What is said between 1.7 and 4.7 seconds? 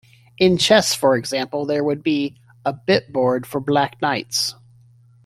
would be a bitboard for black knights.